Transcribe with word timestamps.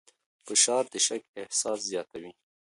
فشار 0.45 0.83
د 0.93 0.95
شک 1.05 1.23
احساس 1.41 1.79
زیاتوي. 1.89 2.31